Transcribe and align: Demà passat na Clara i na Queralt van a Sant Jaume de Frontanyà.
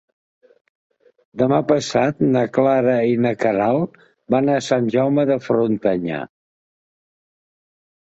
Demà 1.41 1.59
passat 1.71 2.23
na 2.37 2.43
Clara 2.57 2.97
i 3.11 3.21
na 3.27 3.35
Queralt 3.45 4.03
van 4.37 4.53
a 4.57 4.59
Sant 4.73 4.93
Jaume 4.99 5.29
de 5.35 5.41
Frontanyà. 5.53 6.27